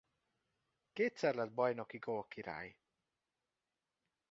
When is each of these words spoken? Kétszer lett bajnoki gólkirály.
Kétszer 0.93 1.35
lett 1.35 1.51
bajnoki 1.53 1.97
gólkirály. 1.97 2.77